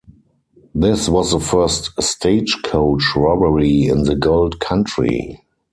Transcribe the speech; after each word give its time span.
This 0.73 1.07
was 1.07 1.29
the 1.29 1.39
first 1.39 1.91
stagecoach 2.01 3.15
robbery 3.15 3.85
in 3.85 4.01
the 4.01 4.15
gold 4.15 4.59
country. 4.59 5.43